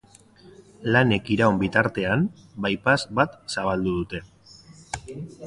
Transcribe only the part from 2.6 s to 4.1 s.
bypass bat zabaldu